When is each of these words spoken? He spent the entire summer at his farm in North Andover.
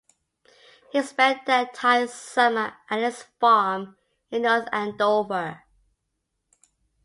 He 0.91 1.03
spent 1.03 1.45
the 1.45 1.59
entire 1.59 2.07
summer 2.07 2.73
at 2.89 3.01
his 3.03 3.21
farm 3.39 3.97
in 4.31 4.41
North 4.41 4.67
Andover. 4.71 5.63